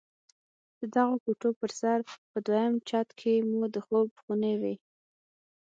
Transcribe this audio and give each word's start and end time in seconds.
د 0.79 0.81
دغو 0.95 1.15
کوټو 1.23 1.49
پر 1.59 1.71
سر 1.79 1.99
په 2.31 2.37
دويم 2.47 2.73
چت 2.89 3.07
کښې 3.19 3.35
مو 3.49 3.61
د 3.73 3.75
خوب 3.85 4.07
خونې 4.23 4.53
وې. 4.61 4.75